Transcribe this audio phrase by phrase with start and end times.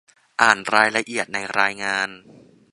[0.41, 2.09] อ่านรายละเอียดในรายงาน